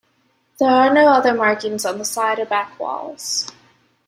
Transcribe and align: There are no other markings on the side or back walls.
There 0.59 0.67
are 0.71 0.91
no 0.91 1.09
other 1.13 1.31
markings 1.31 1.85
on 1.85 1.99
the 1.99 2.05
side 2.05 2.39
or 2.39 2.45
back 2.47 2.79
walls. 2.79 3.45